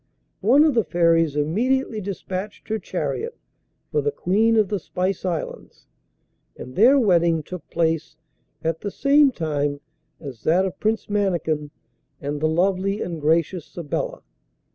[0.39, 3.37] One of the Fairies immediately despatched her chariot
[3.91, 5.85] for the Queen of the Spice Islands,
[6.57, 8.15] and their wedding took place
[8.63, 9.79] at the same time
[10.19, 11.69] as that of Prince Mannikin
[12.19, 14.23] and the lovely and gracious Sabella.